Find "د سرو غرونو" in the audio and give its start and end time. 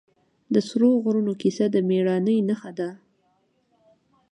0.53-1.33